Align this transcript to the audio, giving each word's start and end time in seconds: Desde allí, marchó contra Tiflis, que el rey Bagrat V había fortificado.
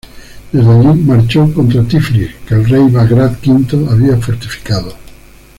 Desde 0.51 0.67
allí, 0.67 0.99
marchó 1.03 1.53
contra 1.53 1.83
Tiflis, 1.83 2.31
que 2.47 2.55
el 2.55 2.67
rey 2.67 2.89
Bagrat 2.89 3.37
V 3.47 3.87
había 3.87 4.17
fortificado. 4.17 4.95